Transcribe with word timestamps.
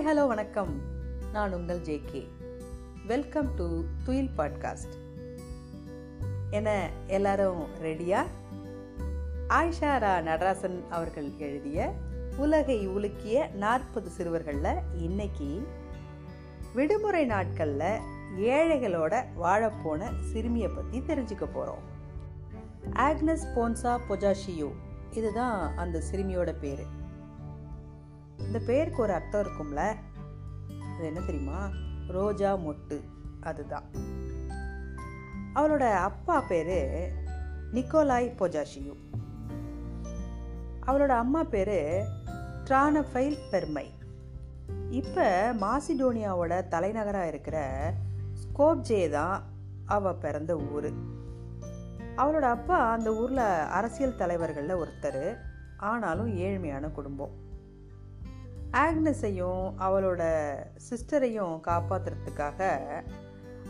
Hi 0.00 0.02
hello 0.02 0.26
வணக்கம். 0.26 0.80
நான் 1.32 1.52
உங்கள் 1.52 1.80
JK 1.80 2.28
welcome 3.06 3.54
to 3.54 3.84
Thuyil 4.04 4.30
podcast 4.36 4.94
என்ன 6.50 6.90
எல்லாரும் 7.06 7.66
ரெடியா 7.82 8.24
ஆயிஷா 9.48 9.92
ரா 9.98 10.12
நடராசன் 10.20 10.88
அவர்கள் 10.88 11.32
எழுதிய 11.38 11.92
உலகை 12.36 12.88
உலுக்கிய 12.88 13.54
நாற்பது 13.54 14.10
சிறுவர்களில் 14.10 14.80
இன்னைக்கு 14.96 15.66
விடுமுறை 16.74 17.24
நாட்களில் 17.24 18.00
ஏழைகளோட 18.36 19.24
வாழப்போன 19.42 20.12
சிறுமியை 20.32 20.68
பற்றி 20.68 21.00
தெரிஞ்சுக்க 21.00 21.46
போகிறோம் 21.52 21.82
ஆக்னஸ் 22.92 23.46
போன்சா 23.56 23.98
பொஜாஷியோ 24.08 24.70
இதுதான் 25.10 25.76
அந்த 25.76 26.02
சிறுமியோட 26.12 26.54
பேர். 26.60 26.98
இந்த 28.46 28.58
பேருக்கு 28.58 29.02
ஒரு 29.02 29.12
அர்த்தம் 29.12 29.46
இருக்கும்ல? 29.46 29.76
அது 30.94 31.04
என்ன 31.04 31.20
தெரியுமா? 31.20 31.68
ரோஜா 32.08 32.56
மொட்டு. 32.56 33.04
அதுதான். 33.40 33.84
அவளோட 35.54 35.92
அப்பா 35.92 36.40
பேரு 36.40 37.10
நிக்கோலாய் 37.72 38.34
பொஜாஷியு. 38.38 38.94
அவளோட 40.86 41.08
அம்மா 41.08 41.44
பேரு 41.44 42.04
ட்ரானஃபைல் 42.64 43.38
பெர்மை. 43.50 43.90
இப்போ 44.90 45.54
மாசிடோனியாவோட 45.60 46.68
தலைநகராக 46.68 47.26
இருக்கிற 47.26 47.92
ஸ்கோப்ஜே 48.34 49.10
தான் 49.10 49.42
அவள் 49.86 50.14
பிறந்த 50.14 50.56
ஊர். 50.56 50.92
அவளோட 52.16 52.40
அப்பா 52.40 52.90
அந்த 52.92 53.14
ஊரில் 53.14 53.66
அரசியல் 53.66 54.16
தலைவர்களில் 54.16 54.76
ஒருத்தர். 54.76 55.36
ஆனாலும் 55.76 56.38
ஏழ்மையான 56.38 56.92
குடும்பம். 56.92 57.48
ஆக்னஸையும் 58.72 59.72
அவளோட 59.78 60.22
சிஸ்டரையும் 60.90 61.54
காப்பாற்றுறதுக்காக 61.68 62.68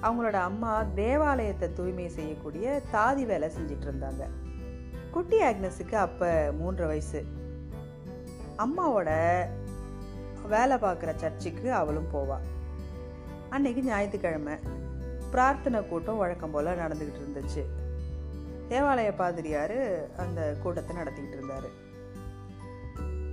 அவங்களோட 0.02 0.32
அம்மா 0.32 0.82
தேவாலயத்தை 0.82 1.72
தூய்மை 1.72 2.08
செய்யக்கூடிய 2.08 2.80
தாதி 2.92 3.26
வேலை 3.26 3.50
செஞ்சிட்டு 3.56 3.86
இருந்தாங்க 3.86 4.24
குட்டி 5.10 5.42
ஆக்னஸுக்கு 5.42 5.94
அப்போ 5.94 6.52
மூன்று 6.58 6.86
வயசு. 6.86 7.24
அம்மாவோட 8.56 9.10
வேலை 10.48 10.76
பார்க்குற 10.76 11.14
சர்ச்சுக்கு 11.16 11.72
அவளும் 11.72 12.12
போவாள் 12.12 12.46
அன்னைக்கு 13.48 13.82
ஞாயிற்றுக்கிழமை 13.82 14.56
பிரார்த்தனை 15.30 15.88
கூட்டம் 15.88 16.16
வழக்கம் 16.16 16.50
போல் 16.50 16.66
நடந்துக்கிட்டு 16.66 17.22
இருந்துச்சு. 17.24 17.62
தேவாலய 18.68 19.16
பாதிரியார் 19.16 20.08
அந்த 20.16 20.56
கூட்டத்தை 20.62 20.96
நடத்திக்கிட்டு 20.96 21.38
இருந்தார். 21.38 21.88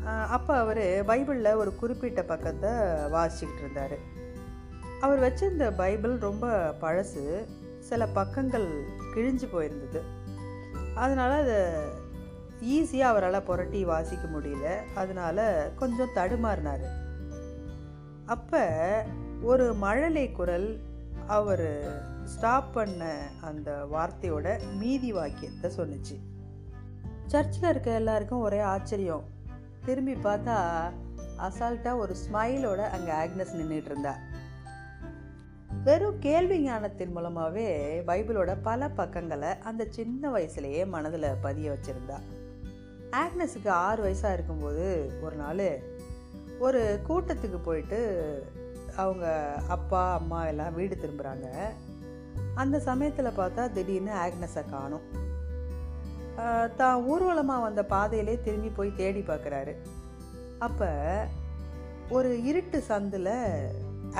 அப்போ 0.07 0.57
அவர் 0.57 0.77
பைபிளில் 0.77 1.55
ஒரு 1.55 1.75
குறிப்பிட்ட 1.75 2.23
பக்கத்தை 2.23 2.69
வாசிச்சுக்கிட்டு 3.15 3.59
இருந்தார். 3.59 3.97
அவர் 5.01 5.19
வச்சிருந்த 5.19 5.75
பைபிள் 5.77 6.17
ரொம்ப 6.17 6.75
பழசு 6.81 7.45
சில 7.79 8.07
பக்கங்கள் 8.07 8.83
கிழிஞ்சு 9.15 9.47
போயிருந்தது. 9.53 10.01
அதனால் 10.95 11.41
அதை 11.41 11.55
ஈஸியாக 12.63 13.11
அவரால் 13.11 13.43
புரட்டி 13.43 13.85
வாசிக்க 13.85 14.27
முடியல. 14.27 14.95
அதனால் 14.95 15.75
கொஞ்சம் 15.75 16.15
தடுமாறினார். 16.15 16.85
அப்போ 18.25 19.05
ஒரு 19.41 19.73
மழலை 19.73 20.31
குரல் 20.31 20.79
அவர் 21.27 22.01
ஸ்டாப் 22.25 22.73
பண்ண 22.73 23.27
அந்த 23.41 23.87
வார்த்தையோட 23.93 24.59
மீதி 24.77 25.11
வாக்கியத்தை 25.11 25.71
சொன்னிச்சு. 25.77 26.17
சர்ச்சில் 27.25 27.69
இருக்க 27.69 27.91
எல்லாருக்கும் 27.91 28.39
ஒரே 28.39 28.59
ஆச்சரியம். 28.59 29.35
திரும்பி 29.87 30.13
பார்த்தா 30.13 30.55
அசால்ட்டாக 31.45 31.97
ஒரு 31.97 32.15
ஸ்மைலோட 32.23 32.81
அங்கே 32.95 33.11
ஆக்னஸ் 33.11 33.53
நின்றுட்டு 33.57 33.89
இருந்தா. 33.91 34.13
வெறும் 35.83 36.17
கேள்வி 36.19 36.59
ஞானத்தின் 36.59 37.11
மூலமாகவே 37.11 37.67
பைபிளோட 38.07 38.57
பல 38.63 38.89
பக்கங்களை 38.89 39.49
அந்த 39.63 39.87
சின்ன 39.89 40.31
வயசுலேயே 40.31 40.87
மனதில் 40.87 41.27
பதிய 41.41 41.71
வச்சுருந்தா. 41.71 42.17
ஆக்னஸுக்கு 43.11 43.69
ஆறு 43.69 44.01
வயசாக 44.05 44.33
இருக்கும்போது 44.33 44.87
ஒரு 45.21 45.35
நாள் 45.35 45.67
ஒரு 46.59 46.81
கூட்டத்துக்கு 47.09 47.59
போயிட்டு 47.63 47.99
அவங்க 48.95 49.27
அப்பா 49.67 50.13
அம்மா 50.13 50.45
எல்லாம் 50.45 50.75
வீடு 50.75 50.97
திரும்புகிறாங்க 51.01 51.47
அந்த 52.55 52.79
சமயத்தில் 52.79 53.37
பார்த்தா 53.39 53.71
திடீர்னு 53.71 54.13
ஆக்னஸை 54.25 54.65
காணும். 54.69 55.07
தான் 56.75 57.03
ஊர்வலமாக 57.11 57.61
வந்த 57.61 57.83
பாதையிலே 57.83 58.41
திரும்பி 58.41 58.69
போய் 58.69 58.97
தேடி 59.01 59.19
பார்க்குறாரு. 59.19 59.73
அப்போ 60.59 60.89
ஒரு 62.09 62.43
இருட்டு 62.43 62.83
சந்தில் 62.89 63.33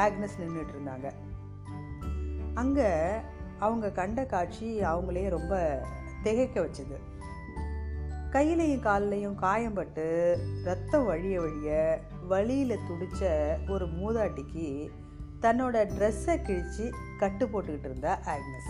ஆக்னஸ் 0.05 0.39
நின்றுட்டு 0.39 0.73
இருந்தாங்க. 0.75 1.07
அங்கே 2.53 2.89
அவங்க 3.59 3.91
கண்ட 3.91 4.25
காட்சி 4.25 4.67
அவங்களே 4.91 5.29
ரொம்ப 5.29 5.53
திகைக்க 6.23 6.57
வச்சுது. 6.61 6.97
கையிலையும் 8.35 8.85
காலிலையும் 8.87 9.37
காயம்பட்டு 9.41 10.05
ரத்தம் 10.63 11.05
வழிய 11.05 11.41
வழிய 11.41 12.01
வழியில் 12.31 12.85
துடிச்ச 12.87 13.29
ஒரு 13.69 13.85
மூதாட்டிக்கு 13.99 14.67
தன்னோட 15.45 15.77
ட்ரெஸ்ஸை 15.95 16.35
கிழிச்சு 16.47 16.85
கட்டு 17.19 17.45
போட்டுக்கிட்டு 17.45 17.89
இருந்தா 17.91 18.13
ஆக்னஸ். 18.33 18.69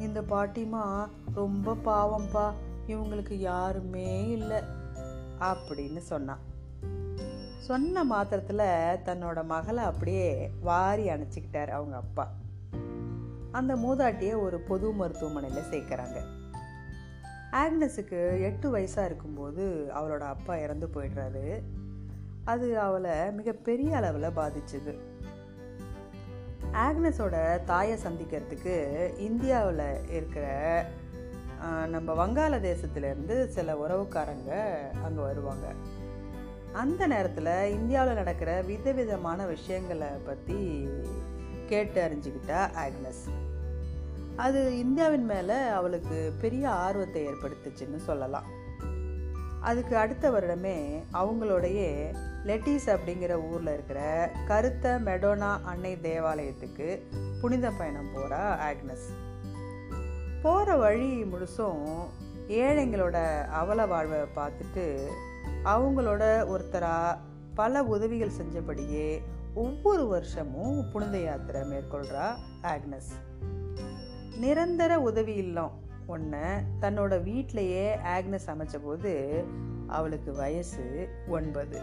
இந்த 0.00 0.22
பாட்டிமா 0.22 1.08
ரொம்ப 1.34 1.76
பாவம்ப்பா 1.84 2.52
இவங்களுக்கு 2.86 3.34
யாருமே 3.34 4.28
இல்லை 4.28 4.62
அப்படின்னு 5.40 5.98
சொன்னான் 5.98 6.54
சொன்ன 7.58 8.04
மாத்திரத்தில் 8.04 9.04
தன்னோட 9.04 9.44
மகளை 9.44 9.84
அப்படியே 9.84 10.50
வாரி 10.60 11.08
அணைச்சிக்கிட்டார் 11.08 11.66
அவங்க 11.66 11.96
அப்பா. 11.96 12.32
அந்த 13.52 13.76
மூதாட்டியை 13.76 14.40
ஒரு 14.40 14.60
பொது 14.60 14.92
மருத்துவமனையில் 14.92 15.70
சேர்க்குறாங்க. 15.70 16.20
ஆக்னஸுக்கு 17.52 18.40
எட்டு 18.40 18.76
வயசாக 18.76 19.04
இருக்கும்போது 19.04 19.90
அவளோட 19.94 20.18
அப்பா 20.18 20.56
இறந்து 20.56 20.86
போயிடுறாரு. 20.86 21.62
அது 22.44 22.78
அவளை 22.78 23.32
மிகப்பெரிய 23.32 23.96
அளவில் 23.96 24.36
பாதிச்சுது. 24.36 24.98
ஆக்னஸோட 26.84 27.36
தாயை 27.64 27.96
சந்திக்கிறதுக்கு 28.04 28.74
இந்தியாவில் 29.18 29.86
இருக்கிற 30.10 30.46
நம்ம 31.94 32.08
வங்காளதேசத்துலேருந்து 32.20 33.36
சில 33.56 33.74
உறவுக்காரங்க 33.84 34.52
அங்கே 35.04 35.22
வருவாங்க. 35.28 35.66
அந்த 36.82 37.02
நேரத்தில் 37.06 37.52
இந்தியாவில் 37.76 38.20
நடக்கிற 38.20 38.50
விதவிதமான 38.70 39.46
விஷயங்களை 39.46 40.10
பற்றி 40.28 40.58
கேட்டு 41.70 41.98
அறிஞ்சிக்கிட்டா 42.06 42.60
ஆக்னஸ் 42.84 43.24
அது 44.44 44.60
இந்தியாவின் 44.78 45.26
மேலே 45.32 45.58
அவளுக்கு 45.78 46.18
பெரிய 46.40 46.64
ஆர்வத்தை 46.84 47.20
ஏற்படுத்துச்சுன்னு 47.28 48.00
சொல்லலாம். 48.10 48.48
அதுக்கு 49.66 49.96
அடுத்த 49.96 50.30
வருடமே 50.30 51.02
அவங்களுடைய 51.12 52.06
லெட்டிஸ் 52.44 52.86
அப்படிங்கிற 52.86 53.50
ஊரில் 53.50 53.72
இருக்கிற 53.72 54.30
கருத்த 54.46 55.00
மெடோனா 55.04 55.60
அன்னை 55.62 55.98
தேவாலயத்துக்கு 56.02 57.02
புனித 57.40 57.70
பயணம் 57.70 58.16
போகிறா 58.16 58.56
ஆக்னஸ். 58.56 59.06
போகிற 60.42 60.76
வழி 60.76 61.22
முழுசும் 61.22 62.04
ஏழைங்களோட 62.48 63.46
அவல 63.46 63.86
வாழ்வை 63.86 64.18
பார்த்துட்டு 64.18 65.06
அவங்களோட 65.64 66.46
ஒருத்தராக 66.48 67.18
பல 67.54 67.82
உதவிகள் 67.82 68.36
செஞ்சபடியே 68.42 69.22
ஒவ்வொரு 69.54 70.06
வருஷமும் 70.06 70.90
புனித 70.92 71.18
யாத்திரை 71.18 71.62
மேற்கொள்கிறா 71.62 72.34
ஆக்னஸ். 72.62 73.12
நிரந்தர 74.36 75.00
உதவி 75.00 75.34
இல்லம். 75.34 75.84
ஒன்று 76.06 76.62
தன்னோட 76.80 77.14
வீட்டிலையே 77.22 77.96
ஆக்னஸ் 78.04 78.46
அமைச்சபோது 78.46 79.44
அவளுக்கு 79.86 80.32
வயசு 80.32 81.08
ஒன்பது. 81.28 81.80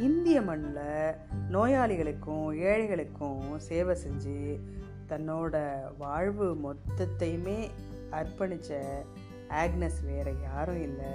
இந்திய 0.00 0.42
மண்ணில் 0.42 1.14
நோயாளிகளுக்கும் 1.50 2.52
ஏழைகளுக்கும் 2.52 3.56
சேவை 3.56 3.96
செஞ்சு 4.06 4.60
தன்னோட 5.08 5.82
வாழ்வு 5.98 6.54
மொத்தத்தையுமே 6.54 7.70
அர்ப்பணித்த 8.10 8.80
ஆக்னஸ் 9.48 10.04
வேற 10.04 10.30
யாரும் 10.30 10.82
இல்லை. 10.82 11.12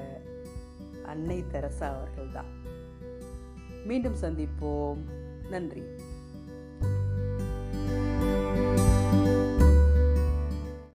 அன்னை 1.06 1.44
தெரசா 1.48 1.96
அவர்கள் 1.96 2.32
தான். 2.34 2.64
மீண்டும் 3.86 4.16
சந்திப்போம். 4.22 4.98
நன்றி. 5.50 5.84